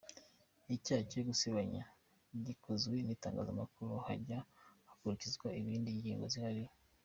Icyaha 0.75 1.03
cyo 1.11 1.21
gusebanya 1.27 1.83
gikozwe 2.45 2.95
n’itangazamakuru 3.05 3.91
hajya 4.05 4.39
hakurikizwa 4.87 5.47
izindi 5.59 5.89
ngingo 5.99 6.25
zihariye. 6.33 6.71